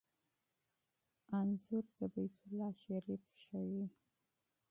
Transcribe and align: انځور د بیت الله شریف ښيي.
انځور 1.39 1.85
د 1.97 1.99
بیت 2.13 2.35
الله 2.43 2.71
شریف 2.83 3.23
ښيي. 3.43 3.85